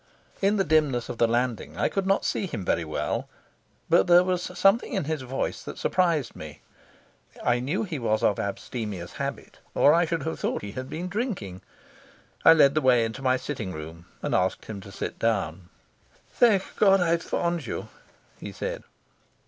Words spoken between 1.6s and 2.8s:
I could not see him